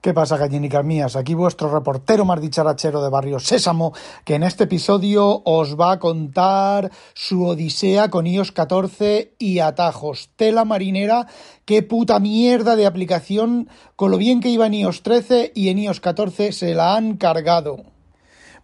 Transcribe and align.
¿Qué 0.00 0.14
pasa, 0.14 0.38
gallinicas 0.38 0.82
mías? 0.82 1.14
Aquí 1.14 1.34
vuestro 1.34 1.70
reportero 1.70 2.24
más 2.24 2.40
dicharachero 2.40 3.02
de 3.02 3.10
Barrio 3.10 3.38
Sésamo, 3.38 3.92
que 4.24 4.36
en 4.36 4.44
este 4.44 4.64
episodio 4.64 5.42
os 5.44 5.78
va 5.78 5.92
a 5.92 5.98
contar 5.98 6.90
su 7.12 7.44
odisea 7.44 8.08
con 8.08 8.26
iOS 8.26 8.50
14 8.50 9.34
y 9.38 9.58
atajos. 9.58 10.30
Tela 10.36 10.64
marinera, 10.64 11.26
qué 11.66 11.82
puta 11.82 12.18
mierda 12.18 12.76
de 12.76 12.86
aplicación, 12.86 13.68
con 13.94 14.10
lo 14.10 14.16
bien 14.16 14.40
que 14.40 14.48
iba 14.48 14.64
en 14.64 14.72
iOS 14.72 15.02
13 15.02 15.52
y 15.54 15.68
en 15.68 15.80
iOS 15.80 16.00
14 16.00 16.52
se 16.52 16.74
la 16.74 16.96
han 16.96 17.18
cargado. 17.18 17.84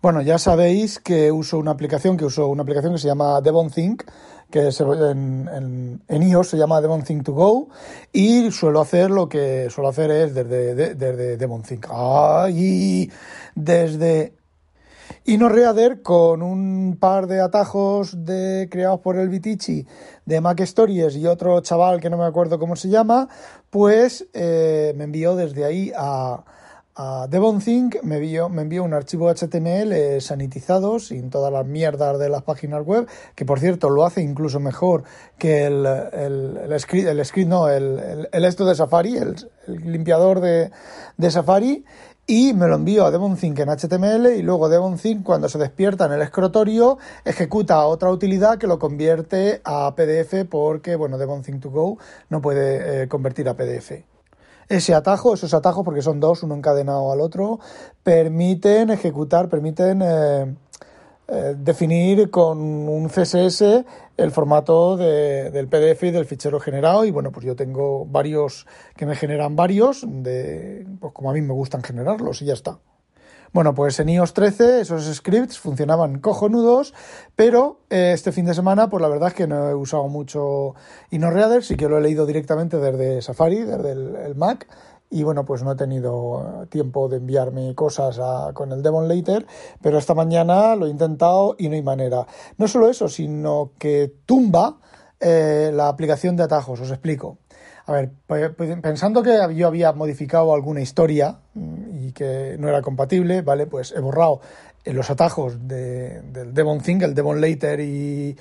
Bueno, 0.02 0.20
ya 0.20 0.38
sabéis 0.38 0.98
que 0.98 1.32
uso 1.32 1.58
una 1.58 1.70
aplicación, 1.70 2.16
que 2.16 2.24
uso 2.24 2.48
una 2.48 2.62
aplicación 2.62 2.92
que 2.92 2.98
se 2.98 3.08
llama 3.08 3.40
DevonThink, 3.40 4.04
que 4.50 4.68
en, 4.68 6.00
en, 6.08 6.22
iOS 6.22 6.50
se 6.50 6.58
llama 6.58 6.80
DevonThink 6.80 7.24
to 7.24 7.32
Go, 7.32 7.68
y 8.12 8.50
suelo 8.50 8.80
hacer 8.80 9.10
lo 9.10 9.28
que 9.28 9.68
suelo 9.70 9.88
hacer 9.88 10.10
es 10.10 10.34
desde, 10.34 10.95
desde 10.95 11.36
DevonThink. 11.36 11.86
¡Ay! 11.90 13.10
Desde 13.55 14.34
InnoReader 15.24 16.02
con 16.02 16.42
un 16.42 16.98
par 17.00 17.27
de 17.27 17.41
atajos 17.41 18.24
de, 18.24 18.69
creados 18.70 19.00
por 19.00 19.16
el 19.16 19.28
Vitici 19.28 19.86
de 20.24 20.41
Mac 20.41 20.60
Stories 20.60 21.16
y 21.16 21.27
otro 21.27 21.60
chaval 21.62 22.00
que 22.00 22.10
no 22.10 22.16
me 22.16 22.27
acuerdo 22.27 22.58
cómo 22.58 22.77
se 22.77 22.88
llama, 22.88 23.28
pues 23.70 24.27
eh, 24.34 24.92
me 24.97 25.05
envió 25.05 25.34
desde 25.34 25.64
ahí 25.64 25.91
a, 25.97 26.44
a 26.98 27.27
DevonThink 27.28 28.02
me 28.05 28.16
envió, 28.16 28.48
me 28.48 28.62
envió 28.62 28.82
un 28.82 28.95
archivo 28.95 29.30
HTML 29.30 29.92
eh, 29.92 30.20
sanitizado 30.23 30.98
sin 30.98 31.28
todas 31.28 31.52
las 31.52 31.66
mierdas 31.66 32.19
de 32.19 32.30
las 32.30 32.42
páginas 32.42 32.86
web, 32.86 33.06
que 33.34 33.45
por 33.45 33.60
cierto 33.60 33.91
lo 33.91 34.06
hace 34.06 34.22
incluso 34.22 34.60
mejor 34.60 35.05
que 35.36 35.66
el, 35.66 35.84
el, 35.84 36.56
el 36.56 36.80
script, 36.80 37.06
el 37.06 37.22
script, 37.22 37.50
no, 37.50 37.69
el, 37.69 38.27
el, 38.32 38.45
esto 38.46 38.64
de 38.64 38.74
Safari, 38.74 39.19
el, 39.19 39.36
limpiador 39.66 40.41
de, 40.41 40.70
de, 41.19 41.30
Safari, 41.30 41.84
y 42.27 42.55
me 42.55 42.66
lo 42.66 42.77
envío 42.77 43.05
a 43.05 43.10
DevonThink 43.10 43.58
en 43.58 43.69
HTML 43.69 44.34
y 44.34 44.41
luego 44.41 44.70
DevonThink 44.70 45.22
cuando 45.22 45.50
se 45.50 45.58
despierta 45.58 46.06
en 46.06 46.12
el 46.12 46.22
escritorio 46.22 46.97
ejecuta 47.27 47.84
otra 47.84 48.11
utilidad 48.11 48.56
que 48.56 48.67
lo 48.67 48.78
convierte 48.78 49.61
a 49.64 49.94
PDF 49.94 50.48
porque, 50.48 50.97
bueno, 50.97 51.19
DevonThink 51.19 51.61
to 51.61 51.70
Go 51.70 51.98
no 52.30 52.41
puede 52.41 53.02
eh, 53.02 53.08
convertir 53.08 53.50
a 53.50 53.55
PDF 53.55 54.16
ese 54.69 54.95
atajo, 54.95 55.34
esos 55.34 55.55
atajos, 55.55 55.84
porque 55.84 56.03
son 56.03 56.20
dos, 56.20 56.42
uno 56.42 56.55
encadenado 56.55 57.12
al 57.12 57.20
otro, 57.20 57.61
permiten 58.03 58.91
ejecutar, 58.91 59.48
permiten 59.48 60.03
eh, 60.03 60.55
eh, 61.28 61.55
definir 61.58 62.31
con 62.31 62.58
un 62.58 63.08
CSS 63.08 63.84
el 64.17 64.31
formato 64.31 64.97
del 64.97 65.69
PDF 65.69 66.05
y 66.05 66.11
del 66.11 66.25
fichero 66.25 66.61
generado. 66.61 67.05
Y 67.05 67.11
bueno, 67.11 67.33
pues 67.33 67.45
yo 67.45 67.56
tengo 67.56 68.06
varios 68.06 68.67
que 68.97 69.06
me 69.06 69.17
generan 69.17 69.56
varios, 69.56 70.05
de, 70.06 70.86
pues 71.01 71.12
como 71.12 71.30
a 71.30 71.34
mí 71.34 71.42
me 71.42 71.53
gustan 71.53 71.83
generarlos 71.83 72.42
y 72.42 72.47
ya 72.47 72.55
está. 72.55 72.78
Bueno, 73.52 73.75
pues 73.75 73.98
en 74.00 74.08
iOS 74.08 74.34
13 74.34 74.80
esos 74.80 75.05
scripts 75.14 75.58
funcionaban 75.58 76.20
cojonudos, 76.20 76.94
pero 77.34 77.80
eh, 77.91 78.12
este 78.12 78.33
fin 78.33 78.44
de 78.47 78.55
semana, 78.55 78.89
pues 78.89 79.00
la 79.00 79.08
verdad 79.08 79.28
es 79.28 79.34
que 79.34 79.47
no 79.47 79.69
he 79.69 79.75
usado 79.75 80.08
mucho 80.08 80.75
InnoReader, 81.11 81.64
sí 81.64 81.77
que 81.77 81.89
lo 81.89 81.98
he 81.98 82.00
leído 82.00 82.27
directamente 82.27 82.78
desde 82.78 83.22
Safari, 83.22 83.62
desde 83.62 83.92
el, 83.92 84.34
Mac, 84.34 84.67
y 85.11 85.22
bueno, 85.22 85.44
pues 85.44 85.62
no 85.62 85.72
he 85.72 85.77
tenido 85.77 86.67
tiempo 86.69 87.08
de 87.08 87.19
enviarme 87.19 87.74
cosas 87.74 88.20
con 88.55 88.72
el 88.72 88.83
Devon 88.83 89.08
Later, 89.08 89.47
pero 89.80 89.98
esta 89.98 90.14
mañana 90.14 90.74
lo 90.74 90.86
he 90.86 90.91
intentado 90.91 91.55
y 91.58 91.69
no 91.69 91.77
hay 91.77 91.83
manera. 91.83 92.27
No 92.58 92.67
solo 92.67 92.89
eso, 92.91 93.08
sino 93.08 93.70
que 93.78 94.12
tumba 94.27 94.78
eh, 95.20 95.70
la 95.72 95.89
aplicación 95.89 96.36
de 96.36 96.42
atajos, 96.42 96.80
os 96.80 96.91
explico. 96.91 97.39
A 97.86 97.92
ver, 97.92 98.11
pensando 98.83 99.22
que 99.22 99.39
yo 99.55 99.69
había 99.69 99.92
modificado 99.92 100.52
alguna 100.52 100.80
historia 100.80 101.39
mm, 101.55 101.86
que 102.17 102.56
no 102.59 102.69
era 102.69 102.83
compatible, 102.83 103.42
¿vale? 103.42 103.67
Pues 103.67 103.92
he 103.92 104.00
borrado 104.00 104.41
los 104.84 105.11
atajos 105.11 105.69
de, 105.69 106.23
del 106.23 106.55
Devon 106.55 106.81
Thing, 106.81 107.03
el 107.03 107.14
Devon 107.14 107.41
Later 107.41 107.78
y 107.81 108.36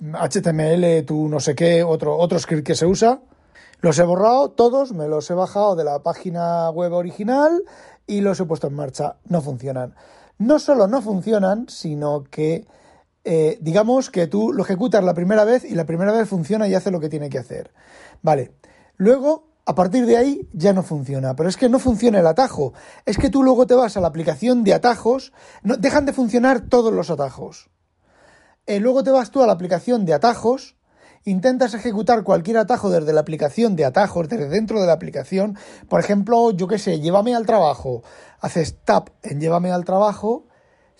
HTML, 0.00 1.04
tu 1.06 1.28
no 1.28 1.40
sé 1.40 1.54
qué, 1.54 1.82
otro, 1.82 2.16
otro 2.16 2.38
script 2.38 2.66
que 2.66 2.74
se 2.74 2.86
usa. 2.86 3.20
Los 3.80 3.98
he 3.98 4.02
borrado 4.02 4.50
todos, 4.50 4.92
me 4.92 5.08
los 5.08 5.30
he 5.30 5.34
bajado 5.34 5.76
de 5.76 5.84
la 5.84 6.02
página 6.02 6.68
web 6.70 6.92
original 6.92 7.62
y 8.06 8.20
los 8.20 8.40
he 8.40 8.44
puesto 8.44 8.66
en 8.66 8.74
marcha. 8.74 9.16
No 9.28 9.40
funcionan. 9.40 9.94
No 10.38 10.58
solo 10.58 10.88
no 10.88 11.00
funcionan, 11.00 11.68
sino 11.68 12.24
que 12.24 12.66
eh, 13.24 13.58
digamos 13.60 14.10
que 14.10 14.26
tú 14.26 14.52
lo 14.52 14.64
ejecutas 14.64 15.04
la 15.04 15.14
primera 15.14 15.44
vez 15.44 15.64
y 15.64 15.74
la 15.74 15.86
primera 15.86 16.12
vez 16.12 16.28
funciona 16.28 16.66
y 16.66 16.74
hace 16.74 16.90
lo 16.90 17.00
que 17.00 17.08
tiene 17.08 17.30
que 17.30 17.38
hacer. 17.38 17.70
Vale, 18.22 18.52
Luego, 19.00 19.44
a 19.70 19.74
partir 19.76 20.04
de 20.04 20.16
ahí 20.16 20.48
ya 20.52 20.72
no 20.72 20.82
funciona. 20.82 21.36
Pero 21.36 21.48
es 21.48 21.56
que 21.56 21.68
no 21.68 21.78
funciona 21.78 22.18
el 22.18 22.26
atajo. 22.26 22.72
Es 23.06 23.18
que 23.18 23.30
tú 23.30 23.44
luego 23.44 23.68
te 23.68 23.74
vas 23.74 23.96
a 23.96 24.00
la 24.00 24.08
aplicación 24.08 24.64
de 24.64 24.74
atajos, 24.74 25.32
no, 25.62 25.76
dejan 25.76 26.06
de 26.06 26.12
funcionar 26.12 26.62
todos 26.62 26.92
los 26.92 27.08
atajos. 27.08 27.70
Eh, 28.66 28.80
luego 28.80 29.04
te 29.04 29.12
vas 29.12 29.30
tú 29.30 29.42
a 29.42 29.46
la 29.46 29.52
aplicación 29.52 30.04
de 30.04 30.14
atajos, 30.14 30.76
intentas 31.24 31.74
ejecutar 31.74 32.24
cualquier 32.24 32.58
atajo 32.58 32.90
desde 32.90 33.12
la 33.12 33.20
aplicación 33.20 33.76
de 33.76 33.84
atajos, 33.84 34.28
desde 34.28 34.48
dentro 34.48 34.80
de 34.80 34.88
la 34.88 34.92
aplicación. 34.92 35.56
Por 35.88 36.00
ejemplo, 36.00 36.50
yo 36.50 36.66
qué 36.66 36.78
sé, 36.78 36.98
llévame 36.98 37.36
al 37.36 37.46
trabajo. 37.46 38.02
Haces 38.40 38.76
tap 38.84 39.10
en 39.22 39.40
llévame 39.40 39.70
al 39.70 39.84
trabajo 39.84 40.48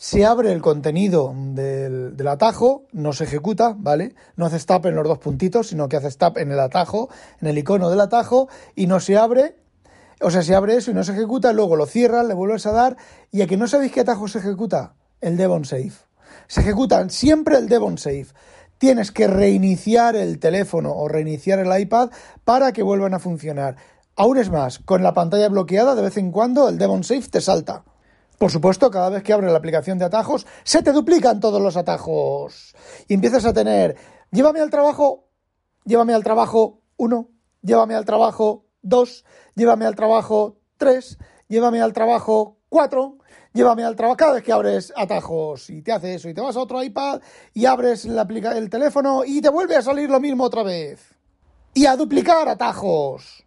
se 0.01 0.25
abre 0.25 0.51
el 0.51 0.63
contenido 0.63 1.35
del, 1.37 2.27
atajo, 2.27 2.85
no 2.91 3.13
se 3.13 3.25
ejecuta, 3.25 3.77
¿vale? 3.77 4.15
No 4.35 4.47
hace 4.47 4.59
tap 4.61 4.87
en 4.87 4.95
los 4.95 5.07
dos 5.07 5.19
puntitos, 5.19 5.69
sino 5.69 5.91
que 5.91 5.99
hace 5.99 6.11
tap 6.13 6.39
en 6.39 6.51
el 6.51 6.59
atajo, 6.59 7.11
en 7.43 7.49
el 7.49 7.59
icono 7.59 7.91
del 7.91 8.01
atajo, 8.01 8.49
y 8.75 8.87
no 8.87 8.99
se 8.99 9.19
abre, 9.19 9.57
o 10.23 10.31
sea, 10.31 10.41
se 10.41 10.55
abre 10.55 10.77
eso 10.77 10.91
y 10.91 10.95
no 10.95 11.05
se 11.05 11.13
ejecuta, 11.13 11.53
luego 11.53 11.77
lo 11.77 11.85
cierras, 11.85 12.25
le 12.25 12.33
vuelves 12.33 12.65
a 12.65 12.73
dar, 12.73 12.97
y 13.31 13.43
a 13.43 13.47
que 13.47 13.59
no 13.59 13.69
sabéis 13.69 13.93
qué 13.93 14.01
atajo 14.01 14.27
se 14.27 14.39
ejecuta, 14.39 14.95
el 15.21 15.37
Devon 15.37 15.67
Safe. 15.67 15.93
Se 16.47 16.63
ejecutan 16.63 17.11
siempre 17.11 17.59
el 17.59 17.69
Devon 17.69 17.99
Safe. 17.99 18.29
Tienes 18.79 19.13
que 19.13 19.27
reiniciar 19.27 20.17
el 20.17 20.39
teléfono 20.39 20.95
o 20.95 21.09
reiniciar 21.09 21.59
el 21.59 21.79
iPad 21.79 22.09
para 22.47 22.73
que 22.73 22.83
vuelvan 22.83 23.13
a 23.13 23.19
funcionar. 23.19 23.77
Aún 24.17 24.39
es 24.39 24.49
más, 24.49 24.79
con 24.79 25.03
la 25.03 25.13
pantalla 25.13 25.51
bloqueada, 25.51 25.95
de 25.95 26.01
vez 26.01 26.17
en 26.17 26.33
cuando 26.33 26.71
el 26.71 26.79
Devon 26.79 27.05
Safe 27.05 27.29
te 27.31 27.43
salta. 27.43 27.85
Por 28.41 28.51
supuesto, 28.51 28.91
cada 28.91 29.11
vez 29.11 29.23
que 29.23 29.35
abres 29.35 29.53
la 29.53 29.59
aplicación 29.59 29.99
de 29.99 30.07
atajos, 30.07 30.47
se 30.65 30.83
te 30.83 30.93
duplican 30.93 31.41
todos 31.41 31.61
los 31.61 31.77
atajos. 31.77 32.75
Y 33.07 33.13
empiezas 33.13 33.45
a 33.45 33.53
tener, 33.53 33.97
llévame 34.31 34.61
al 34.61 34.71
trabajo, 34.71 35.29
llévame 35.85 36.15
al 36.15 36.25
trabajo 36.25 36.81
uno, 36.97 37.29
llévame 37.61 37.95
al 37.95 38.07
trabajo 38.07 38.65
dos, 38.81 39.27
llévame 39.55 39.85
al 39.85 39.95
trabajo 39.95 40.57
tres, 40.79 41.19
llévame 41.49 41.83
al 41.83 41.93
trabajo 41.93 42.57
cuatro, 42.71 43.19
llévame 43.53 43.85
al 43.85 43.95
trabajo. 43.95 44.17
Cada 44.17 44.33
vez 44.33 44.43
que 44.43 44.53
abres 44.53 44.91
atajos 44.97 45.69
y 45.69 45.83
te 45.83 45.93
hace 45.93 46.15
eso 46.15 46.31
y 46.31 46.33
te 46.33 46.41
vas 46.41 46.57
a 46.57 46.61
otro 46.61 46.83
iPad 46.83 47.21
y 47.53 47.67
abres 47.67 48.07
la 48.07 48.23
el 48.23 48.71
teléfono 48.71 49.23
y 49.27 49.43
te 49.43 49.51
vuelve 49.51 49.77
a 49.77 49.83
salir 49.83 50.09
lo 50.09 50.19
mismo 50.19 50.45
otra 50.45 50.63
vez. 50.63 51.15
Y 51.75 51.85
a 51.85 51.95
duplicar 51.95 52.49
atajos. 52.49 53.45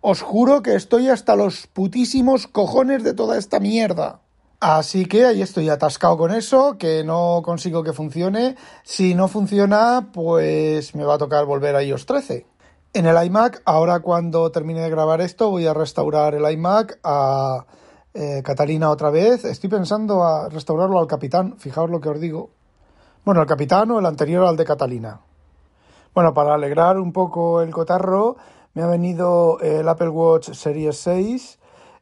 Os 0.00 0.22
juro 0.22 0.62
que 0.62 0.76
estoy 0.76 1.08
hasta 1.08 1.34
los 1.34 1.66
putísimos 1.66 2.46
cojones 2.46 3.02
de 3.02 3.12
toda 3.12 3.38
esta 3.38 3.58
mierda. 3.58 4.22
Así 4.60 5.04
que 5.04 5.26
ahí 5.26 5.42
estoy 5.42 5.68
atascado 5.68 6.16
con 6.16 6.32
eso, 6.32 6.78
que 6.78 7.04
no 7.04 7.42
consigo 7.44 7.82
que 7.82 7.92
funcione. 7.92 8.56
Si 8.84 9.14
no 9.14 9.28
funciona, 9.28 10.08
pues 10.12 10.94
me 10.94 11.04
va 11.04 11.14
a 11.14 11.18
tocar 11.18 11.44
volver 11.44 11.76
a 11.76 11.82
iOS 11.82 12.06
13. 12.06 12.46
En 12.94 13.04
el 13.04 13.22
iMac, 13.26 13.60
ahora 13.66 14.00
cuando 14.00 14.50
termine 14.50 14.80
de 14.80 14.88
grabar 14.88 15.20
esto, 15.20 15.50
voy 15.50 15.66
a 15.66 15.74
restaurar 15.74 16.34
el 16.34 16.50
iMac 16.50 16.98
a 17.04 17.66
eh, 18.14 18.42
Catalina 18.42 18.88
otra 18.88 19.10
vez. 19.10 19.44
Estoy 19.44 19.68
pensando 19.68 20.24
a 20.24 20.48
restaurarlo 20.48 20.98
al 20.98 21.06
Capitán, 21.06 21.56
fijaos 21.58 21.90
lo 21.90 22.00
que 22.00 22.08
os 22.08 22.18
digo. 22.18 22.48
Bueno, 23.26 23.42
el 23.42 23.46
Capitán 23.46 23.90
o 23.90 23.98
el 23.98 24.06
anterior 24.06 24.46
al 24.46 24.56
de 24.56 24.64
Catalina. 24.64 25.20
Bueno, 26.14 26.32
para 26.32 26.54
alegrar 26.54 26.98
un 26.98 27.12
poco 27.12 27.60
el 27.60 27.70
cotarro, 27.72 28.36
me 28.72 28.80
ha 28.80 28.86
venido 28.86 29.60
el 29.60 29.86
Apple 29.86 30.08
Watch 30.08 30.52
Series 30.52 30.96
6 30.96 31.58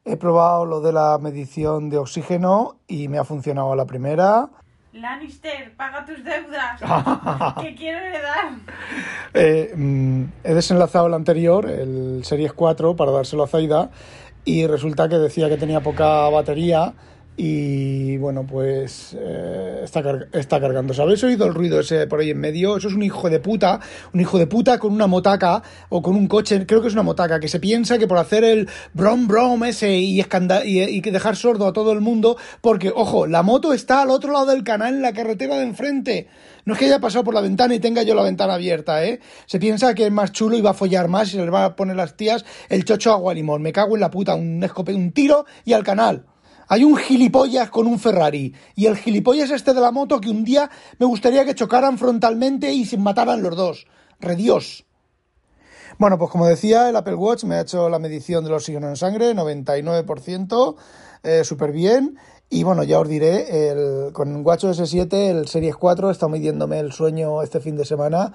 He 0.06 0.18
probado 0.18 0.66
lo 0.66 0.80
de 0.82 0.92
la 0.92 1.18
medición 1.18 1.88
de 1.88 1.96
oxígeno 1.96 2.76
y 2.86 3.08
me 3.08 3.18
ha 3.18 3.24
funcionado 3.24 3.72
a 3.72 3.76
la 3.76 3.86
primera. 3.86 4.50
Lannister, 4.92 5.74
paga 5.76 6.04
tus 6.04 6.22
deudas. 6.22 6.78
¿Qué 7.62 7.74
quiero 7.74 7.98
heredar? 7.98 8.52
Eh, 9.32 9.72
mm, 9.74 10.24
he 10.44 10.54
desenlazado 10.54 11.06
el 11.06 11.14
anterior, 11.14 11.70
el 11.70 12.22
Series 12.22 12.52
4, 12.52 12.94
para 12.94 13.12
dárselo 13.12 13.44
a 13.44 13.48
Zaida 13.48 13.90
y 14.44 14.66
resulta 14.66 15.08
que 15.08 15.16
decía 15.16 15.48
que 15.48 15.56
tenía 15.56 15.80
poca 15.80 16.28
batería 16.28 16.92
y 17.36 18.16
bueno, 18.18 18.46
pues 18.46 19.16
eh, 19.18 19.80
está, 19.82 20.02
está 20.32 20.60
cargando. 20.60 20.94
¿Habéis 21.02 21.24
oído 21.24 21.46
el 21.46 21.54
ruido 21.54 21.80
ese 21.80 22.06
por 22.06 22.20
ahí 22.20 22.30
en 22.30 22.38
medio? 22.38 22.76
Eso 22.76 22.88
es 22.88 22.94
un 22.94 23.02
hijo 23.02 23.28
de 23.28 23.40
puta, 23.40 23.80
un 24.12 24.20
hijo 24.20 24.38
de 24.38 24.46
puta 24.46 24.78
con 24.78 24.92
una 24.92 25.06
motaca 25.06 25.62
o 25.88 26.00
con 26.00 26.14
un 26.14 26.28
coche, 26.28 26.64
creo 26.66 26.80
que 26.80 26.88
es 26.88 26.94
una 26.94 27.02
motaca, 27.02 27.40
que 27.40 27.48
se 27.48 27.58
piensa 27.58 27.98
que 27.98 28.06
por 28.06 28.18
hacer 28.18 28.44
el 28.44 28.68
brom 28.92 29.26
brom 29.26 29.64
ese 29.64 29.96
y, 29.96 30.20
y, 30.20 30.26
y 30.64 31.00
dejar 31.00 31.36
sordo 31.36 31.66
a 31.66 31.72
todo 31.72 31.92
el 31.92 32.00
mundo, 32.00 32.36
porque, 32.60 32.92
ojo, 32.94 33.26
la 33.26 33.42
moto 33.42 33.72
está 33.72 34.02
al 34.02 34.10
otro 34.10 34.32
lado 34.32 34.46
del 34.46 34.62
canal 34.62 34.94
en 34.94 35.02
la 35.02 35.12
carretera 35.12 35.56
de 35.56 35.64
enfrente. 35.64 36.28
No 36.64 36.74
es 36.74 36.78
que 36.78 36.86
haya 36.86 37.00
pasado 37.00 37.24
por 37.24 37.34
la 37.34 37.40
ventana 37.40 37.74
y 37.74 37.80
tenga 37.80 38.02
yo 38.04 38.14
la 38.14 38.22
ventana 38.22 38.54
abierta, 38.54 39.04
¿eh? 39.04 39.20
Se 39.46 39.58
piensa 39.58 39.94
que 39.94 40.06
es 40.06 40.12
más 40.12 40.32
chulo 40.32 40.56
y 40.56 40.62
va 40.62 40.70
a 40.70 40.74
follar 40.74 41.08
más 41.08 41.28
y 41.28 41.32
se 41.32 41.44
le 41.44 41.50
va 41.50 41.64
a 41.64 41.76
poner 41.76 41.96
las 41.96 42.16
tías 42.16 42.44
el 42.70 42.84
chocho 42.84 43.12
agua 43.12 43.34
limón. 43.34 43.60
Me 43.60 43.72
cago 43.72 43.96
en 43.96 44.00
la 44.00 44.10
puta, 44.10 44.34
un 44.34 44.64
un 44.86 45.12
tiro 45.12 45.44
y 45.64 45.72
al 45.74 45.84
canal. 45.84 46.24
Hay 46.68 46.84
un 46.84 46.96
gilipollas 46.96 47.70
con 47.70 47.86
un 47.86 47.98
Ferrari 47.98 48.54
y 48.74 48.86
el 48.86 48.96
gilipollas 48.96 49.50
este 49.50 49.74
de 49.74 49.80
la 49.80 49.90
moto 49.90 50.20
que 50.20 50.30
un 50.30 50.44
día 50.44 50.70
me 50.98 51.06
gustaría 51.06 51.44
que 51.44 51.54
chocaran 51.54 51.98
frontalmente 51.98 52.72
y 52.72 52.84
se 52.84 52.98
mataran 52.98 53.42
los 53.42 53.56
dos. 53.56 53.86
Redios. 54.20 54.86
Bueno, 55.98 56.18
pues 56.18 56.30
como 56.30 56.46
decía, 56.46 56.88
el 56.88 56.96
Apple 56.96 57.14
Watch 57.14 57.44
me 57.44 57.56
ha 57.56 57.60
hecho 57.60 57.88
la 57.88 57.98
medición 57.98 58.42
del 58.42 58.54
oxígeno 58.54 58.88
en 58.88 58.96
sangre, 58.96 59.34
99%, 59.34 60.76
eh, 61.22 61.44
súper 61.44 61.72
bien. 61.72 62.18
Y 62.50 62.62
bueno, 62.62 62.82
ya 62.82 63.00
os 63.00 63.08
diré, 63.08 63.70
el, 63.70 64.12
con 64.12 64.44
WatchOS 64.44 64.80
S7, 64.80 65.12
el 65.12 65.48
Series 65.48 65.76
4, 65.76 66.10
está 66.10 66.28
midiéndome 66.28 66.78
el 66.78 66.92
sueño 66.92 67.42
este 67.42 67.60
fin 67.60 67.76
de 67.76 67.84
semana. 67.84 68.32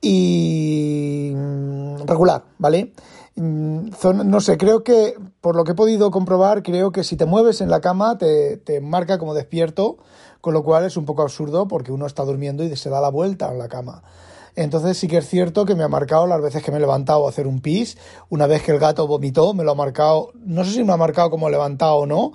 Y 0.00 1.32
mm, 1.34 2.06
regular, 2.06 2.44
¿vale? 2.58 2.92
Mm, 3.34 3.88
no 4.24 4.40
sé, 4.40 4.58
creo 4.58 4.84
que, 4.84 5.16
por 5.40 5.56
lo 5.56 5.64
que 5.64 5.72
he 5.72 5.74
podido 5.74 6.10
comprobar, 6.10 6.62
creo 6.62 6.92
que 6.92 7.02
si 7.02 7.16
te 7.16 7.24
mueves 7.24 7.60
en 7.60 7.70
la 7.70 7.80
cama 7.80 8.18
te, 8.18 8.58
te, 8.58 8.80
marca 8.80 9.18
como 9.18 9.32
despierto, 9.32 9.96
con 10.40 10.52
lo 10.52 10.62
cual 10.62 10.84
es 10.84 10.96
un 10.96 11.06
poco 11.06 11.22
absurdo 11.22 11.66
porque 11.66 11.92
uno 11.92 12.06
está 12.06 12.24
durmiendo 12.24 12.62
y 12.62 12.76
se 12.76 12.90
da 12.90 13.00
la 13.00 13.08
vuelta 13.08 13.50
en 13.50 13.58
la 13.58 13.68
cama. 13.68 14.02
Entonces 14.54 14.98
sí 14.98 15.08
que 15.08 15.18
es 15.18 15.28
cierto 15.28 15.64
que 15.64 15.74
me 15.74 15.82
ha 15.82 15.88
marcado 15.88 16.26
las 16.26 16.42
veces 16.42 16.62
que 16.62 16.70
me 16.70 16.76
he 16.76 16.80
levantado 16.80 17.26
a 17.26 17.30
hacer 17.30 17.46
un 17.46 17.60
pis, 17.60 17.96
una 18.28 18.46
vez 18.46 18.62
que 18.62 18.72
el 18.72 18.78
gato 18.78 19.06
vomitó, 19.06 19.54
me 19.54 19.64
lo 19.64 19.70
ha 19.70 19.74
marcado, 19.74 20.32
no 20.34 20.64
sé 20.64 20.72
si 20.72 20.84
me 20.84 20.92
ha 20.92 20.98
marcado 20.98 21.30
como 21.30 21.48
levantado 21.48 21.96
o 21.96 22.06
no, 22.06 22.32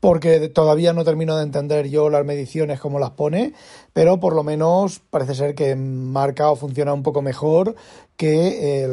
porque 0.00 0.48
todavía 0.48 0.92
no 0.92 1.04
termino 1.04 1.36
de 1.36 1.44
entender 1.44 1.88
yo 1.88 2.08
las 2.08 2.24
mediciones 2.24 2.80
como 2.80 2.98
las 2.98 3.10
pone, 3.10 3.52
pero 3.92 4.18
por 4.18 4.34
lo 4.34 4.42
menos 4.42 5.00
parece 5.10 5.34
ser 5.34 5.54
que 5.54 5.76
marca 5.76 6.50
o 6.50 6.56
funciona 6.56 6.94
un 6.94 7.02
poco 7.02 7.20
mejor 7.20 7.76
que 8.16 8.86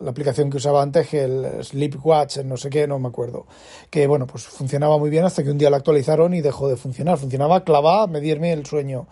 la 0.00 0.10
aplicación 0.10 0.50
que 0.50 0.56
usaba 0.56 0.82
antes, 0.82 1.08
que 1.08 1.24
el 1.24 1.64
Sleepwatch, 1.64 2.38
no 2.38 2.56
sé 2.56 2.70
qué, 2.70 2.86
no 2.86 2.98
me 2.98 3.08
acuerdo. 3.08 3.46
Que 3.90 4.06
bueno, 4.06 4.26
pues 4.26 4.44
funcionaba 4.44 4.98
muy 4.98 5.10
bien 5.10 5.24
hasta 5.24 5.42
que 5.42 5.50
un 5.50 5.58
día 5.58 5.70
la 5.70 5.78
actualizaron 5.78 6.34
y 6.34 6.40
dejó 6.40 6.68
de 6.68 6.76
funcionar. 6.76 7.18
Funcionaba 7.18 7.64
clavada, 7.64 8.06
medirme 8.06 8.52
el 8.52 8.66
sueño. 8.66 9.08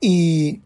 Y 0.00 0.62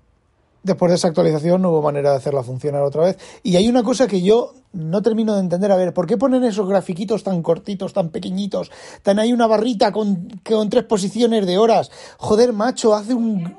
después 0.62 0.91
de 0.91 0.97
esa 0.97 1.09
actualización 1.09 1.62
no 1.62 1.70
hubo 1.70 1.82
manera 1.82 2.11
de 2.11 2.17
hacerla 2.17 2.43
funcionar 2.43 2.82
otra 2.82 3.05
vez. 3.05 3.19
Y 3.43 3.56
hay 3.56 3.69
una 3.69 3.82
cosa 3.82 4.06
que 4.06 4.23
yo 4.23 4.55
no 4.73 5.03
termino 5.03 5.35
de 5.35 5.41
entender. 5.41 5.70
A 5.73 5.76
ver, 5.76 5.93
¿por 5.93 6.06
qué 6.06 6.17
ponen 6.17 6.44
esos 6.44 6.69
grafiquitos 6.69 7.23
tan 7.23 7.43
cortitos, 7.43 7.93
tan 7.93 8.11
pequeñitos? 8.11 8.70
Tan 9.03 9.19
hay 9.19 9.32
una 9.32 9.47
barrita 9.47 9.93
con, 9.93 10.29
con 10.44 10.69
tres 10.70 10.85
posiciones 10.85 11.47
de 11.47 11.59
horas. 11.59 11.91
Joder, 12.19 12.53
macho, 12.53 12.94
hace 12.94 13.14
un... 13.14 13.56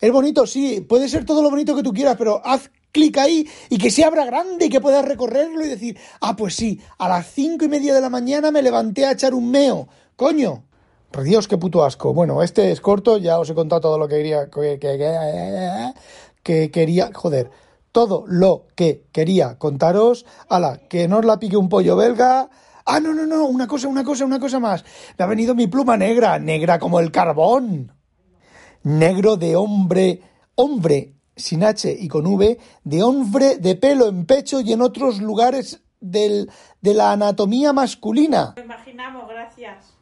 Es 0.00 0.10
bonito, 0.10 0.48
sí, 0.48 0.80
puede 0.80 1.08
ser 1.08 1.24
todo 1.24 1.42
lo 1.42 1.50
bonito 1.50 1.76
que 1.76 1.82
tú 1.84 1.92
quieras, 1.92 2.16
pero 2.18 2.44
haz 2.44 2.70
clic 2.90 3.18
ahí 3.18 3.48
y 3.70 3.78
que 3.78 3.90
se 3.90 4.04
abra 4.04 4.24
grande 4.24 4.66
y 4.66 4.68
que 4.68 4.80
puedas 4.80 5.04
recorrerlo 5.04 5.64
y 5.64 5.68
decir, 5.68 5.96
ah, 6.20 6.34
pues 6.34 6.56
sí, 6.56 6.80
a 6.98 7.08
las 7.08 7.26
cinco 7.28 7.64
y 7.64 7.68
media 7.68 7.94
de 7.94 8.00
la 8.00 8.10
mañana 8.10 8.50
me 8.50 8.62
levanté 8.62 9.06
a 9.06 9.12
echar 9.12 9.32
un 9.32 9.50
meo. 9.50 9.86
Coño, 10.16 10.64
Dios, 11.20 11.46
qué 11.46 11.58
puto 11.58 11.84
asco. 11.84 12.14
Bueno, 12.14 12.42
este 12.42 12.72
es 12.72 12.80
corto, 12.80 13.18
ya 13.18 13.38
os 13.38 13.50
he 13.50 13.54
contado 13.54 13.82
todo 13.82 13.98
lo 13.98 14.08
que 14.08 14.16
quería. 14.16 14.48
Que, 14.50 14.78
que, 16.42 16.70
quería. 16.70 17.10
Joder. 17.12 17.50
Todo 17.92 18.24
lo 18.26 18.68
que 18.74 19.04
quería 19.12 19.58
contaros. 19.58 20.24
Ala, 20.48 20.80
que 20.88 21.08
no 21.08 21.18
os 21.18 21.24
la 21.26 21.38
pique 21.38 21.58
un 21.58 21.68
pollo 21.68 21.94
belga. 21.94 22.48
Ah, 22.86 23.00
no, 23.00 23.12
no, 23.12 23.26
no, 23.26 23.44
una 23.44 23.66
cosa, 23.66 23.86
una 23.86 24.02
cosa, 24.02 24.24
una 24.24 24.40
cosa 24.40 24.58
más. 24.58 24.84
Me 25.18 25.24
ha 25.24 25.28
venido 25.28 25.54
mi 25.54 25.66
pluma 25.66 25.96
negra, 25.96 26.38
negra 26.38 26.78
como 26.78 27.00
el 27.00 27.12
carbón. 27.12 27.92
Negro 28.82 29.36
de 29.36 29.54
hombre, 29.54 30.20
hombre 30.54 31.14
sin 31.36 31.62
H 31.64 31.94
y 31.98 32.08
con 32.08 32.26
V, 32.26 32.58
de 32.82 33.02
hombre 33.02 33.58
de 33.58 33.76
pelo 33.76 34.08
en 34.08 34.24
pecho 34.24 34.60
y 34.60 34.72
en 34.72 34.80
otros 34.80 35.20
lugares 35.20 35.82
del, 36.00 36.50
de 36.80 36.94
la 36.94 37.12
anatomía 37.12 37.72
masculina. 37.72 38.54
Lo 38.56 38.64
imaginamos, 38.64 39.28
gracias 39.28 40.01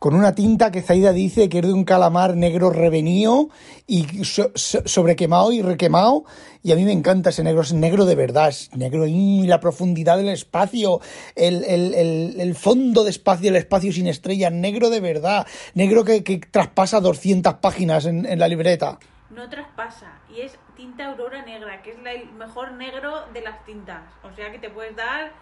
con 0.00 0.14
una 0.14 0.34
tinta 0.34 0.70
que 0.72 0.80
Zaida 0.80 1.12
dice 1.12 1.50
que 1.50 1.58
es 1.58 1.66
de 1.66 1.74
un 1.74 1.84
calamar 1.84 2.34
negro 2.34 2.70
revenido 2.70 3.50
y 3.86 4.24
sobrequemado 4.24 5.52
y 5.52 5.60
requemado. 5.60 6.24
Y 6.62 6.72
a 6.72 6.76
mí 6.76 6.86
me 6.86 6.92
encanta 6.92 7.28
ese 7.28 7.44
negro, 7.44 7.60
es 7.60 7.74
negro 7.74 8.06
de 8.06 8.14
verdad, 8.14 8.48
es 8.48 8.74
negro 8.74 9.06
y 9.06 9.46
la 9.46 9.60
profundidad 9.60 10.16
del 10.16 10.30
espacio, 10.30 11.00
el, 11.36 11.64
el, 11.64 12.54
fondo 12.54 13.04
de 13.04 13.10
espacio, 13.10 13.50
el 13.50 13.56
espacio 13.56 13.92
sin 13.92 14.06
estrellas, 14.06 14.50
negro 14.50 14.88
de 14.88 15.00
verdad, 15.00 15.46
negro 15.74 16.02
que, 16.02 16.22
traspasa 16.50 17.00
200 17.00 17.54
páginas 17.56 18.06
en, 18.06 18.24
en 18.24 18.38
la 18.38 18.48
libreta. 18.48 18.98
No 19.28 19.50
traspasa, 19.50 20.18
y 20.34 20.40
es 20.40 20.58
tinta 20.76 21.10
aurora 21.10 21.44
negra, 21.44 21.82
que 21.82 21.90
es 21.90 21.98
el 21.98 22.32
mejor 22.32 22.72
negro 22.72 23.26
de 23.34 23.42
las 23.42 23.66
tintas. 23.66 24.02
O 24.22 24.34
sea 24.34 24.50
que 24.50 24.58
te 24.58 24.70
puedes 24.70 24.96
dar 24.96 25.32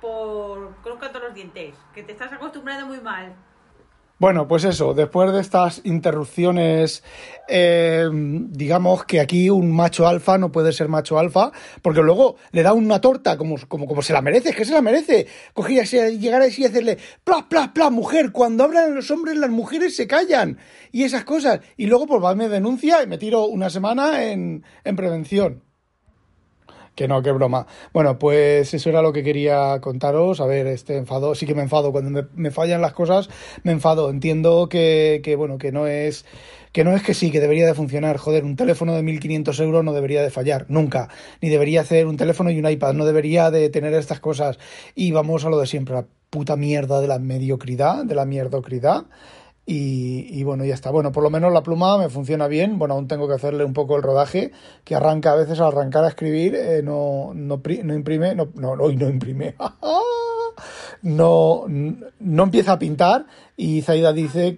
por 0.00 0.74
creo 0.82 0.98
que 0.98 1.08
todos 1.10 1.24
los 1.24 1.34
dientes, 1.34 1.74
que 1.94 2.02
te 2.02 2.12
estás 2.12 2.32
acostumbrando 2.32 2.86
muy 2.86 3.00
mal. 3.00 3.34
Bueno, 4.18 4.48
pues 4.48 4.64
eso, 4.64 4.94
después 4.94 5.30
de 5.30 5.42
estas 5.42 5.82
interrupciones, 5.84 7.04
eh, 7.48 8.08
digamos 8.10 9.04
que 9.04 9.20
aquí 9.20 9.50
un 9.50 9.70
macho 9.70 10.08
alfa 10.08 10.38
no 10.38 10.50
puede 10.50 10.72
ser 10.72 10.88
macho 10.88 11.18
alfa, 11.18 11.52
porque 11.82 12.00
luego 12.00 12.36
le 12.50 12.62
da 12.62 12.72
una 12.72 12.98
torta 13.02 13.36
como, 13.36 13.56
como, 13.68 13.86
como 13.86 14.00
se 14.00 14.14
la 14.14 14.22
merece, 14.22 14.50
es 14.50 14.56
que 14.56 14.64
se 14.64 14.72
la 14.72 14.80
merece. 14.80 15.26
Cogía, 15.52 15.82
llegar 15.82 16.40
así 16.40 16.62
y 16.62 16.64
hacerle, 16.64 16.96
pla, 17.24 17.46
pla, 17.46 17.74
pla, 17.74 17.90
mujer, 17.90 18.32
cuando 18.32 18.64
hablan 18.64 18.94
los 18.94 19.10
hombres 19.10 19.36
las 19.36 19.50
mujeres 19.50 19.94
se 19.94 20.06
callan, 20.06 20.56
y 20.92 21.04
esas 21.04 21.24
cosas. 21.24 21.60
Y 21.76 21.84
luego 21.84 22.06
pues 22.06 22.24
va, 22.24 22.34
me 22.34 22.48
denuncia 22.48 23.02
y 23.02 23.06
me 23.06 23.18
tiro 23.18 23.44
una 23.44 23.68
semana 23.68 24.24
en, 24.24 24.64
en 24.84 24.96
prevención. 24.96 25.65
Que 26.96 27.06
no, 27.06 27.22
qué 27.22 27.30
broma. 27.30 27.66
Bueno, 27.92 28.18
pues 28.18 28.72
eso 28.72 28.88
era 28.88 29.02
lo 29.02 29.12
que 29.12 29.22
quería 29.22 29.80
contaros. 29.82 30.40
A 30.40 30.46
ver, 30.46 30.66
este 30.66 30.96
enfado, 30.96 31.34
sí 31.34 31.44
que 31.46 31.54
me 31.54 31.62
enfado. 31.62 31.92
Cuando 31.92 32.26
me, 32.34 32.50
fallan 32.50 32.80
las 32.80 32.94
cosas, 32.94 33.28
me 33.62 33.72
enfado. 33.72 34.08
Entiendo 34.10 34.68
que, 34.70 35.20
que, 35.22 35.36
bueno, 35.36 35.58
que 35.58 35.72
no 35.72 35.86
es 35.86 36.24
que 36.72 36.84
no 36.84 36.96
es 36.96 37.02
que 37.02 37.14
sí, 37.14 37.30
que 37.30 37.40
debería 37.40 37.66
de 37.66 37.74
funcionar. 37.74 38.16
Joder, 38.16 38.44
un 38.44 38.56
teléfono 38.56 38.94
de 38.94 39.02
1.500 39.02 39.62
euros 39.62 39.84
no 39.84 39.92
debería 39.92 40.22
de 40.22 40.30
fallar, 40.30 40.66
nunca. 40.68 41.08
Ni 41.40 41.48
debería 41.50 41.82
hacer 41.82 42.06
un 42.06 42.16
teléfono 42.16 42.50
y 42.50 42.58
un 42.58 42.68
iPad, 42.68 42.94
no 42.94 43.04
debería 43.04 43.50
de 43.50 43.68
tener 43.68 43.94
estas 43.94 44.20
cosas. 44.20 44.58
Y 44.94 45.10
vamos 45.10 45.44
a 45.44 45.50
lo 45.50 45.58
de 45.58 45.66
siempre, 45.66 45.94
la 45.94 46.06
puta 46.30 46.56
mierda 46.56 47.00
de 47.00 47.08
la 47.08 47.18
mediocridad, 47.18 48.04
de 48.04 48.14
la 48.14 48.26
mierdocridad. 48.26 49.06
Y, 49.68 50.44
bueno, 50.44 50.64
ya 50.64 50.74
está. 50.74 50.90
Bueno, 50.92 51.10
por 51.10 51.24
lo 51.24 51.30
menos 51.30 51.52
la 51.52 51.64
pluma 51.64 51.98
me 51.98 52.08
funciona 52.08 52.46
bien. 52.46 52.78
Bueno, 52.78 52.94
aún 52.94 53.08
tengo 53.08 53.26
que 53.26 53.34
hacerle 53.34 53.64
un 53.64 53.72
poco 53.72 53.96
el 53.96 54.02
rodaje, 54.02 54.52
que 54.84 54.94
arranca 54.94 55.32
a 55.32 55.34
veces 55.34 55.58
al 55.58 55.68
arrancar 55.68 56.04
a 56.04 56.08
escribir, 56.08 56.54
eh, 56.54 56.82
no, 56.84 57.32
no, 57.34 57.60
no, 57.82 57.94
imprime, 57.94 58.36
no, 58.36 58.48
no, 58.54 58.70
hoy 58.72 58.94
no 58.94 59.08
imprime. 59.08 59.56
no, 61.02 61.64
no 61.66 62.42
empieza 62.44 62.72
a 62.72 62.78
pintar 62.78 63.26
y 63.56 63.82
Zaida 63.82 64.12
dice... 64.12 64.56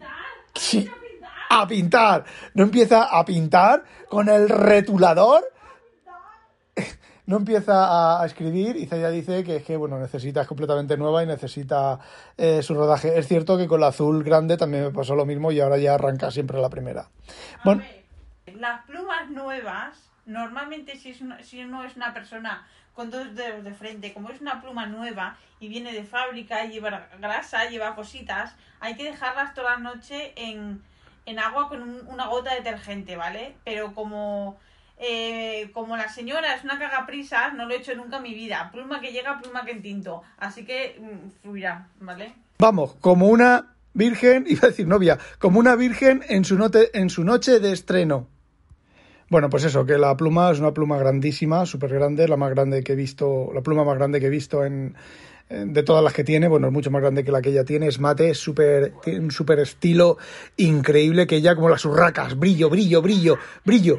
Sí, 0.54 0.86
a 1.50 1.66
pintar. 1.66 2.24
No 2.54 2.64
empieza 2.64 3.04
a 3.04 3.24
pintar 3.24 3.84
con 4.08 4.28
el 4.28 4.48
retulador 4.48 5.44
no 7.28 7.36
empieza 7.36 8.22
a, 8.22 8.24
escribir 8.24 8.76
y 8.76 8.86
Zaya 8.86 9.10
dice 9.10 9.44
que 9.44 9.56
es 9.56 9.62
que, 9.62 9.76
bueno, 9.76 9.98
necesita, 9.98 10.40
es 10.40 10.48
completamente 10.48 10.96
nueva 10.96 11.22
y 11.22 11.26
necesita 11.26 12.00
eh, 12.38 12.62
su 12.62 12.72
rodaje. 12.72 13.18
Es 13.18 13.28
cierto 13.28 13.58
que 13.58 13.68
con 13.68 13.82
la 13.82 13.88
azul 13.88 14.24
grande 14.24 14.56
también 14.56 14.84
me 14.84 14.90
pasó 14.92 15.14
lo 15.14 15.26
mismo 15.26 15.52
y 15.52 15.60
ahora 15.60 15.76
ya 15.76 15.94
arranca 15.94 16.30
siempre 16.30 16.58
la 16.58 16.70
primera. 16.70 17.10
Bueno, 17.64 17.82
las 18.54 18.82
plumas 18.86 19.28
nuevas, 19.28 20.10
normalmente 20.24 20.96
si, 20.96 21.10
es 21.10 21.22
si 21.42 21.62
no 21.64 21.84
es 21.84 21.96
una 21.96 22.14
persona 22.14 22.66
con 22.94 23.10
dos 23.10 23.34
dedos 23.34 23.62
de 23.62 23.74
frente, 23.74 24.14
como 24.14 24.30
es 24.30 24.40
una 24.40 24.62
pluma 24.62 24.86
nueva 24.86 25.36
y 25.60 25.68
viene 25.68 25.92
de 25.92 26.04
fábrica, 26.04 26.64
y 26.64 26.70
lleva 26.70 27.08
grasa, 27.20 27.68
lleva 27.68 27.94
cositas, 27.94 28.56
hay 28.80 28.96
que 28.96 29.04
dejarlas 29.04 29.52
toda 29.52 29.72
la 29.72 29.78
noche 29.80 30.32
en, 30.34 30.82
en 31.26 31.38
agua 31.38 31.68
con 31.68 32.08
una 32.08 32.26
gota 32.26 32.52
de 32.52 32.62
detergente, 32.62 33.16
¿vale? 33.16 33.54
Pero 33.64 33.94
como 33.94 34.58
eh, 35.00 35.70
como 35.72 35.96
la 35.96 36.08
señora 36.08 36.54
es 36.54 36.64
una 36.64 36.78
cagaprisas, 36.78 37.54
no 37.54 37.66
lo 37.66 37.74
he 37.74 37.78
hecho 37.78 37.94
nunca 37.94 38.16
en 38.16 38.24
mi 38.24 38.34
vida. 38.34 38.70
Pluma 38.72 39.00
que 39.00 39.12
llega, 39.12 39.40
pluma 39.40 39.64
que 39.64 39.72
entinto. 39.72 40.22
Así 40.38 40.64
que 40.64 40.98
mm, 41.00 41.42
fluirá, 41.42 41.88
¿vale? 42.00 42.34
Vamos, 42.58 42.94
como 43.00 43.28
una 43.28 43.74
virgen, 43.94 44.44
iba 44.48 44.62
a 44.64 44.68
decir 44.68 44.86
novia, 44.86 45.18
como 45.38 45.58
una 45.60 45.76
virgen 45.76 46.22
en 46.28 46.44
su, 46.44 46.58
en 46.92 47.10
su 47.10 47.24
noche 47.24 47.60
de 47.60 47.72
estreno. 47.72 48.26
Bueno, 49.30 49.50
pues 49.50 49.64
eso, 49.64 49.84
que 49.84 49.98
la 49.98 50.16
pluma 50.16 50.50
es 50.50 50.58
una 50.58 50.72
pluma 50.72 50.96
grandísima, 50.96 51.66
súper 51.66 51.92
grande, 51.92 52.26
la 52.26 52.38
más 52.38 52.50
grande 52.50 52.82
que 52.82 52.94
he 52.94 52.96
visto, 52.96 53.50
la 53.54 53.60
pluma 53.60 53.84
más 53.84 53.96
grande 53.98 54.20
que 54.20 54.26
he 54.26 54.30
visto 54.30 54.64
en, 54.64 54.96
de 55.50 55.82
todas 55.82 56.02
las 56.02 56.12
que 56.12 56.24
tiene, 56.24 56.48
bueno, 56.48 56.68
es 56.68 56.72
mucho 56.72 56.90
más 56.90 57.02
grande 57.02 57.24
que 57.24 57.32
la 57.32 57.42
que 57.42 57.50
ella 57.50 57.64
tiene, 57.64 57.88
es 57.88 58.00
mate, 58.00 58.30
es 58.30 58.50
tiene 59.02 59.20
un 59.20 59.30
súper 59.30 59.58
estilo 59.60 60.16
increíble 60.56 61.26
que 61.26 61.36
ella 61.36 61.54
como 61.54 61.68
las 61.68 61.84
urracas, 61.84 62.38
brillo, 62.38 62.70
brillo, 62.70 63.02
brillo, 63.02 63.38
brillo. 63.64 63.98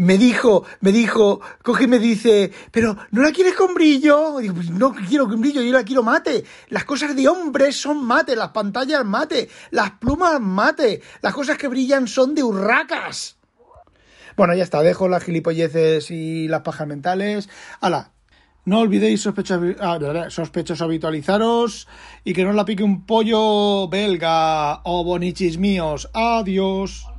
Me 0.00 0.16
dijo, 0.16 0.64
me 0.80 0.92
dijo, 0.92 1.42
coge 1.62 1.84
y 1.84 1.86
me 1.86 1.98
dice, 1.98 2.50
pero 2.70 2.96
¿no 3.10 3.20
la 3.20 3.32
quieres 3.32 3.52
con 3.52 3.74
brillo? 3.74 4.36
Pues 4.54 4.70
no 4.70 4.94
quiero 4.94 5.28
con 5.28 5.42
brillo, 5.42 5.60
yo 5.60 5.74
la 5.74 5.84
quiero 5.84 6.02
mate. 6.02 6.42
Las 6.70 6.86
cosas 6.86 7.14
de 7.14 7.28
hombres 7.28 7.76
son 7.76 8.06
mate, 8.06 8.34
las 8.34 8.48
pantallas 8.48 9.04
mate, 9.04 9.50
las 9.70 9.90
plumas 9.90 10.40
mate, 10.40 11.02
las 11.20 11.34
cosas 11.34 11.58
que 11.58 11.68
brillan 11.68 12.08
son 12.08 12.34
de 12.34 12.42
urracas. 12.42 13.36
Bueno, 14.38 14.54
ya 14.54 14.62
está, 14.62 14.80
dejo 14.82 15.06
las 15.06 15.22
gilipolleces 15.22 16.10
y 16.10 16.48
las 16.48 16.62
pajas 16.62 16.86
mentales. 16.86 17.50
Hala, 17.82 18.12
no 18.64 18.78
olvidéis 18.78 19.20
sospechosos, 19.20 19.76
ah, 19.80 19.98
sospechosos 20.30 20.80
habitualizaros 20.80 21.86
y 22.24 22.32
que 22.32 22.44
no 22.44 22.54
la 22.54 22.64
pique 22.64 22.82
un 22.82 23.04
pollo 23.04 23.86
belga 23.88 24.80
o 24.82 25.04
bonichis 25.04 25.58
míos. 25.58 26.08
Adiós. 26.14 27.09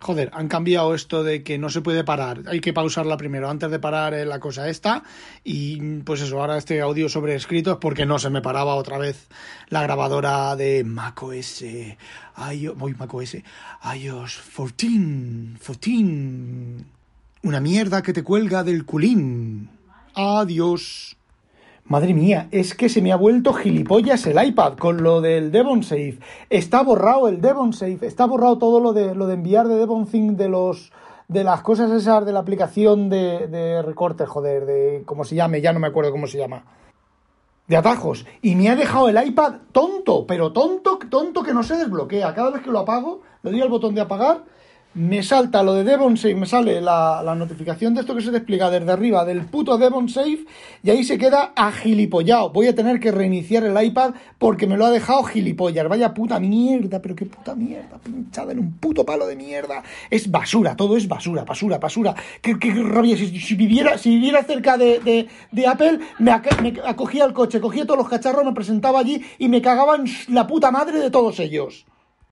Joder, 0.00 0.30
han 0.32 0.48
cambiado 0.48 0.94
esto 0.94 1.22
de 1.22 1.42
que 1.42 1.58
no 1.58 1.68
se 1.68 1.82
puede 1.82 2.04
parar, 2.04 2.42
hay 2.46 2.60
que 2.60 2.72
pausarla 2.72 3.18
primero 3.18 3.50
antes 3.50 3.70
de 3.70 3.78
parar 3.78 4.14
eh, 4.14 4.24
la 4.24 4.40
cosa 4.40 4.68
esta 4.68 5.02
y 5.44 5.78
pues 6.00 6.22
eso, 6.22 6.40
ahora 6.40 6.56
este 6.56 6.80
audio 6.80 7.10
sobrescrito 7.10 7.72
es 7.72 7.76
porque 7.76 8.06
no 8.06 8.18
se 8.18 8.30
me 8.30 8.40
paraba 8.40 8.76
otra 8.76 8.96
vez 8.96 9.28
la 9.68 9.82
grabadora 9.82 10.56
de 10.56 10.84
macOS, 10.84 11.64
voy 12.76 12.94
macOS, 12.94 13.36
iOS 13.94 14.40
14, 14.56 15.58
14, 15.66 16.84
una 17.42 17.60
mierda 17.60 18.02
que 18.02 18.14
te 18.14 18.22
cuelga 18.22 18.64
del 18.64 18.86
culín. 18.86 19.68
Adiós. 20.14 21.19
Madre 21.90 22.14
mía, 22.14 22.46
es 22.52 22.76
que 22.76 22.88
se 22.88 23.02
me 23.02 23.10
ha 23.10 23.16
vuelto 23.16 23.52
gilipollas 23.52 24.24
el 24.28 24.40
iPad 24.40 24.74
con 24.74 25.02
lo 25.02 25.20
del 25.20 25.50
Devon 25.50 25.82
Safe. 25.82 26.20
Está 26.48 26.84
borrado 26.84 27.26
el 27.26 27.40
Devon 27.40 27.72
Safe, 27.72 28.06
está 28.06 28.26
borrado 28.26 28.58
todo 28.58 28.78
lo 28.78 28.92
de 28.92 29.12
lo 29.12 29.26
de 29.26 29.34
enviar 29.34 29.66
de 29.66 29.74
Devon 29.74 30.06
Think 30.06 30.36
de 30.36 30.48
los 30.48 30.92
de 31.26 31.42
las 31.42 31.62
cosas 31.62 31.90
esas 31.90 32.24
de 32.24 32.32
la 32.32 32.38
aplicación 32.38 33.08
de, 33.08 33.48
de 33.48 34.24
joder, 34.24 34.66
de 34.66 35.02
cómo 35.04 35.24
se 35.24 35.34
llame, 35.34 35.60
ya 35.60 35.72
no 35.72 35.80
me 35.80 35.88
acuerdo 35.88 36.12
cómo 36.12 36.28
se 36.28 36.38
llama. 36.38 36.62
De 37.66 37.76
atajos. 37.76 38.24
Y 38.40 38.54
me 38.54 38.68
ha 38.68 38.76
dejado 38.76 39.08
el 39.08 39.20
iPad 39.26 39.54
tonto, 39.72 40.28
pero 40.28 40.52
tonto, 40.52 41.00
tonto 41.10 41.42
que 41.42 41.52
no 41.52 41.64
se 41.64 41.74
desbloquea. 41.74 42.32
Cada 42.36 42.50
vez 42.52 42.62
que 42.62 42.70
lo 42.70 42.78
apago, 42.78 43.22
le 43.42 43.50
doy 43.50 43.62
al 43.62 43.68
botón 43.68 43.96
de 43.96 44.02
apagar 44.02 44.44
me 44.94 45.22
salta 45.22 45.62
lo 45.62 45.74
de 45.74 45.84
Devon 45.84 46.16
Safe, 46.16 46.34
me 46.34 46.46
sale 46.46 46.80
la, 46.80 47.22
notificación 47.36 47.94
de 47.94 48.00
esto 48.00 48.14
que 48.14 48.22
se 48.22 48.32
despliega 48.32 48.70
desde 48.70 48.90
arriba 48.90 49.24
del 49.24 49.42
puto 49.42 49.78
Devon 49.78 50.08
Safe 50.08 50.44
y 50.82 50.90
ahí 50.90 51.04
se 51.04 51.16
queda 51.16 51.52
agilipollado. 51.54 52.50
Voy 52.50 52.66
a 52.66 52.74
tener 52.74 52.98
que 52.98 53.12
reiniciar 53.12 53.62
el 53.64 53.80
iPad 53.80 54.14
porque 54.38 54.66
me 54.66 54.76
lo 54.76 54.84
ha 54.84 54.90
dejado 54.90 55.22
gilipollas. 55.22 55.88
Vaya 55.88 56.12
puta 56.12 56.40
mierda, 56.40 57.00
pero 57.00 57.14
qué 57.14 57.26
puta 57.26 57.54
mierda, 57.54 57.98
pinchada 58.02 58.50
en 58.50 58.58
un 58.58 58.72
puto 58.72 59.04
palo 59.04 59.26
de 59.26 59.36
mierda. 59.36 59.84
Es 60.10 60.28
basura, 60.28 60.74
todo 60.74 60.96
es 60.96 61.06
basura, 61.06 61.44
basura, 61.44 61.78
basura. 61.78 62.14
Qué, 62.42 62.54
rabia, 62.82 63.16
si, 63.16 63.54
viviera, 63.54 63.96
si 63.96 64.10
viviera 64.10 64.42
cerca 64.42 64.76
de, 64.76 65.28
Apple, 65.68 66.00
me, 66.18 66.32
me 66.62 66.80
acogía 66.84 67.24
el 67.24 67.32
coche, 67.32 67.60
cogía 67.60 67.86
todos 67.86 67.98
los 67.98 68.08
cacharros, 68.08 68.44
me 68.44 68.52
presentaba 68.52 68.98
allí 68.98 69.22
y 69.38 69.48
me 69.48 69.62
cagaban 69.62 70.04
la 70.28 70.48
puta 70.48 70.72
madre 70.72 70.98
de 70.98 71.10
todos 71.10 71.38
ellos. 71.38 71.86